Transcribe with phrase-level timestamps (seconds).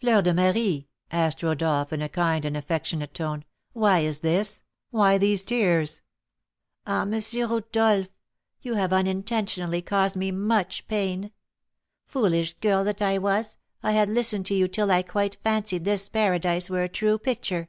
[0.00, 3.44] "Fleur de Marie," asked Rodolph, in a kind and affectionate tone,
[3.74, 4.62] "why is this?
[4.90, 6.02] Why these tears?"
[6.84, 7.20] "Ah, M.
[7.48, 8.08] Rodolph,
[8.60, 11.30] you have unintentionally caused me much pain.
[12.06, 16.08] Foolish girl that I was, I had listened to you till I quite fancied this
[16.08, 17.68] paradise were a true picture."